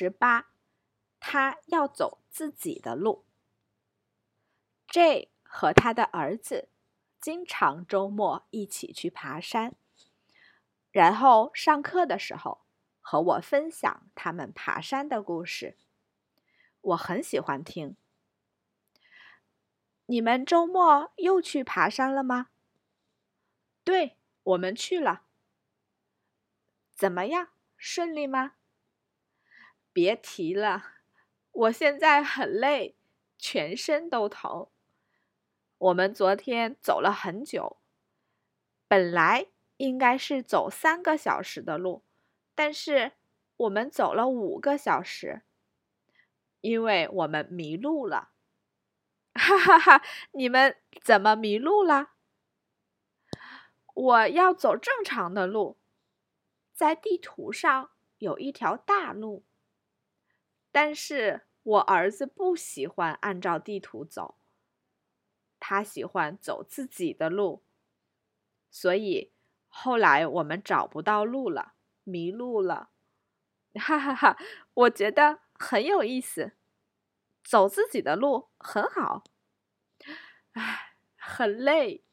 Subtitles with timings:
[0.00, 0.48] 十八，
[1.18, 3.26] 他要走自己的路。
[4.88, 6.70] J 和他的儿子
[7.20, 9.74] 经常周末一起去爬山，
[10.90, 12.62] 然后上课的时候
[13.02, 15.76] 和我分享他们爬山的故事。
[16.80, 17.94] 我很喜欢听。
[20.06, 22.48] 你们周末又去爬山了吗？
[23.84, 25.26] 对，我们去了。
[26.94, 27.48] 怎么样？
[27.76, 28.54] 顺利吗？
[29.92, 30.84] 别提了，
[31.52, 32.96] 我现在很累，
[33.38, 34.68] 全身都疼。
[35.78, 37.78] 我们昨天走了很久，
[38.86, 39.46] 本来
[39.78, 42.04] 应该是走三个小时的路，
[42.54, 43.12] 但是
[43.56, 45.42] 我们走了五个小时，
[46.60, 48.30] 因为我们迷路了。
[49.34, 50.02] 哈哈哈！
[50.32, 52.10] 你们怎么迷路了？
[53.94, 55.78] 我要走正常的路。
[56.74, 59.44] 在地图上有一条大路，
[60.72, 64.36] 但是我儿子不喜欢按照地图走，
[65.58, 67.62] 他喜欢走自己的路，
[68.70, 69.32] 所以
[69.68, 72.90] 后来我们找不到路了，迷路了。
[73.74, 74.36] 哈哈哈，
[74.74, 76.52] 我觉得很有意思，
[77.44, 79.22] 走自己的路很好。
[80.52, 82.04] 唉，很累。